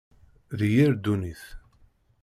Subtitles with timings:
[0.57, 1.43] D yir ddunit.